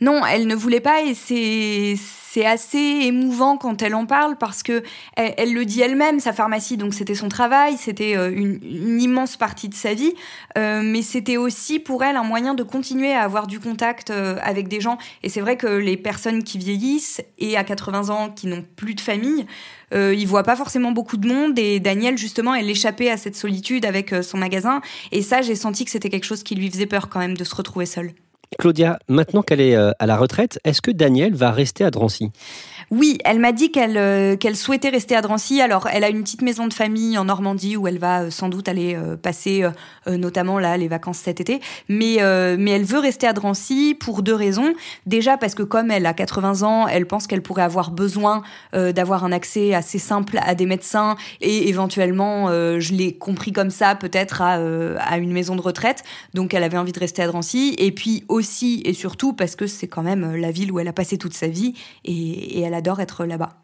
Non, 0.00 0.22
elle 0.26 0.46
ne 0.46 0.54
voulait 0.54 0.80
pas 0.80 1.02
et 1.02 1.14
c'est 1.14 1.94
c'est 2.32 2.46
assez 2.46 2.78
émouvant 2.78 3.58
quand 3.58 3.82
elle 3.82 3.94
en 3.94 4.06
parle 4.06 4.38
parce 4.38 4.62
que 4.62 4.82
elle, 5.16 5.52
le 5.52 5.66
dit 5.66 5.82
elle-même, 5.82 6.18
sa 6.18 6.32
pharmacie, 6.32 6.78
donc 6.78 6.94
c'était 6.94 7.14
son 7.14 7.28
travail, 7.28 7.76
c'était 7.76 8.16
euh, 8.16 8.32
une, 8.34 8.58
immense 9.02 9.36
partie 9.36 9.68
de 9.68 9.74
sa 9.74 9.92
vie, 9.92 10.14
euh, 10.56 10.80
mais 10.82 11.02
c'était 11.02 11.36
aussi 11.36 11.78
pour 11.78 12.02
elle 12.02 12.16
un 12.16 12.22
moyen 12.22 12.54
de 12.54 12.62
continuer 12.62 13.12
à 13.12 13.20
avoir 13.20 13.46
du 13.46 13.60
contact 13.60 14.08
euh, 14.08 14.38
avec 14.42 14.68
des 14.68 14.80
gens. 14.80 14.96
Et 15.22 15.28
c'est 15.28 15.42
vrai 15.42 15.58
que 15.58 15.66
les 15.66 15.98
personnes 15.98 16.42
qui 16.42 16.56
vieillissent 16.56 17.20
et 17.38 17.58
à 17.58 17.64
80 17.64 18.08
ans 18.08 18.30
qui 18.30 18.46
n'ont 18.46 18.64
plus 18.76 18.94
de 18.94 19.02
famille, 19.02 19.44
euh, 19.92 20.14
ils 20.16 20.26
voient 20.26 20.42
pas 20.42 20.56
forcément 20.56 20.92
beaucoup 20.92 21.18
de 21.18 21.28
monde 21.28 21.58
et 21.58 21.80
Daniel 21.80 22.16
justement 22.16 22.54
elle 22.54 22.70
échappait 22.70 23.10
à 23.10 23.18
cette 23.18 23.36
solitude 23.36 23.84
avec 23.84 24.14
son 24.22 24.38
magasin 24.38 24.80
et 25.10 25.20
ça 25.20 25.42
j'ai 25.42 25.54
senti 25.54 25.84
que 25.84 25.90
c'était 25.90 26.08
quelque 26.08 26.24
chose 26.24 26.42
qui 26.42 26.54
lui 26.54 26.70
faisait 26.70 26.86
peur 26.86 27.10
quand 27.10 27.18
même 27.18 27.36
de 27.36 27.44
se 27.44 27.54
retrouver 27.54 27.84
seule. 27.84 28.14
Claudia, 28.58 28.98
maintenant 29.08 29.42
qu'elle 29.42 29.60
est 29.60 29.76
euh, 29.76 29.92
à 29.98 30.06
la 30.06 30.16
retraite, 30.16 30.60
est-ce 30.64 30.82
que 30.82 30.90
Daniel 30.90 31.34
va 31.34 31.50
rester 31.50 31.84
à 31.84 31.90
Drancy? 31.90 32.30
Oui, 32.92 33.16
elle 33.24 33.38
m'a 33.38 33.52
dit 33.52 33.72
qu'elle 33.72 33.96
euh, 33.96 34.36
qu'elle 34.36 34.54
souhaitait 34.54 34.90
rester 34.90 35.16
à 35.16 35.22
Drancy. 35.22 35.62
Alors, 35.62 35.88
elle 35.90 36.04
a 36.04 36.10
une 36.10 36.22
petite 36.22 36.42
maison 36.42 36.66
de 36.66 36.74
famille 36.74 37.16
en 37.16 37.24
Normandie 37.24 37.74
où 37.74 37.88
elle 37.88 37.98
va 37.98 38.24
euh, 38.24 38.30
sans 38.30 38.50
doute 38.50 38.68
aller 38.68 38.94
euh, 38.94 39.16
passer 39.16 39.64
notamment 40.06 40.58
là 40.58 40.76
les 40.76 40.88
vacances 40.88 41.18
cet 41.18 41.40
été. 41.40 41.60
Mais 41.88 42.18
mais 42.58 42.72
elle 42.72 42.84
veut 42.84 42.98
rester 42.98 43.26
à 43.26 43.32
Drancy 43.32 43.96
pour 43.98 44.22
deux 44.22 44.34
raisons. 44.34 44.74
Déjà 45.06 45.38
parce 45.38 45.54
que 45.54 45.62
comme 45.62 45.90
elle 45.90 46.04
a 46.04 46.12
80 46.12 46.62
ans, 46.62 46.86
elle 46.86 47.06
pense 47.06 47.26
qu'elle 47.26 47.40
pourrait 47.40 47.62
avoir 47.62 47.92
besoin 47.92 48.42
d'avoir 48.72 49.24
un 49.24 49.32
accès 49.32 49.74
assez 49.74 49.98
simple 49.98 50.38
à 50.42 50.54
des 50.54 50.66
médecins 50.66 51.16
et 51.40 51.68
éventuellement, 51.68 52.48
je 52.48 52.92
l'ai 52.92 53.14
compris 53.14 53.52
comme 53.52 53.70
ça, 53.70 53.94
peut-être 53.94 54.42
à 54.42 54.58
à 54.98 55.18
une 55.18 55.32
maison 55.32 55.54
de 55.56 55.62
retraite. 55.62 56.02
Donc, 56.34 56.52
elle 56.52 56.64
avait 56.64 56.78
envie 56.78 56.92
de 56.92 57.00
rester 57.00 57.22
à 57.22 57.28
Drancy. 57.28 57.74
Et 57.78 57.92
puis 57.92 58.24
aussi 58.28 58.82
et 58.84 58.92
surtout 58.92 59.32
parce 59.32 59.54
que 59.54 59.66
c'est 59.66 59.88
quand 59.88 60.02
même 60.02 60.36
la 60.36 60.50
ville 60.50 60.72
où 60.72 60.80
elle 60.80 60.88
a 60.88 60.92
passé 60.92 61.16
toute 61.16 61.34
sa 61.34 61.46
vie 61.46 61.74
et, 62.04 62.58
et 62.58 62.60
elle 62.60 62.74
a 62.74 62.81
être 63.00 63.24
là-bas. 63.24 63.62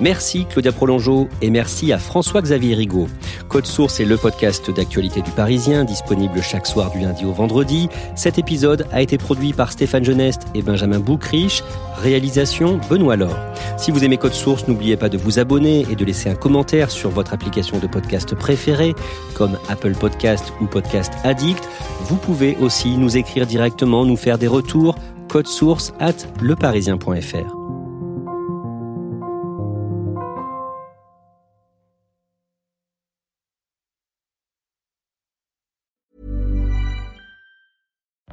Merci 0.00 0.44
Claudia 0.44 0.70
Prolongeau 0.70 1.30
et 1.40 1.48
merci 1.48 1.90
à 1.90 1.98
François-Xavier 1.98 2.74
Rigaud. 2.74 3.08
Code 3.54 3.66
Source 3.66 4.00
est 4.00 4.04
le 4.04 4.16
podcast 4.16 4.68
d'actualité 4.68 5.22
du 5.22 5.30
Parisien, 5.30 5.84
disponible 5.84 6.42
chaque 6.42 6.66
soir 6.66 6.90
du 6.90 6.98
lundi 6.98 7.24
au 7.24 7.30
vendredi. 7.30 7.88
Cet 8.16 8.36
épisode 8.36 8.84
a 8.90 9.00
été 9.00 9.16
produit 9.16 9.52
par 9.52 9.70
Stéphane 9.70 10.02
Geneste 10.02 10.48
et 10.56 10.62
Benjamin 10.62 10.98
Boucriche. 10.98 11.62
Réalisation 12.02 12.80
Benoît 12.90 13.14
Laure. 13.14 13.38
Si 13.76 13.92
vous 13.92 14.02
aimez 14.02 14.16
Code 14.16 14.32
Source, 14.32 14.66
n'oubliez 14.66 14.96
pas 14.96 15.08
de 15.08 15.16
vous 15.16 15.38
abonner 15.38 15.86
et 15.88 15.94
de 15.94 16.04
laisser 16.04 16.28
un 16.28 16.34
commentaire 16.34 16.90
sur 16.90 17.10
votre 17.10 17.32
application 17.32 17.78
de 17.78 17.86
podcast 17.86 18.34
préférée, 18.34 18.92
comme 19.34 19.56
Apple 19.68 19.94
Podcast 19.94 20.52
ou 20.60 20.66
Podcast 20.66 21.12
Addict. 21.22 21.62
Vous 22.06 22.16
pouvez 22.16 22.56
aussi 22.60 22.96
nous 22.96 23.16
écrire 23.16 23.46
directement, 23.46 24.04
nous 24.04 24.16
faire 24.16 24.36
des 24.36 24.48
retours. 24.48 24.96
Code 25.28 25.46
source 25.46 25.94
at 26.00 26.16
leparisien.fr. 26.42 27.63